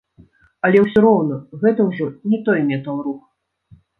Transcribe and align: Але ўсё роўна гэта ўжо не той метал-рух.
Але 0.67 0.79
ўсё 0.85 0.99
роўна 1.05 1.37
гэта 1.63 1.85
ўжо 1.89 2.09
не 2.31 2.39
той 2.47 2.59
метал-рух. 2.71 3.21